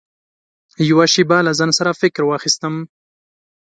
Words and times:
يوه 0.89 1.05
شېبه 1.13 1.37
له 1.47 1.51
ځان 1.59 1.71
سره 1.77 1.97
فکر 2.01 2.21
واخيستم. 2.25 2.73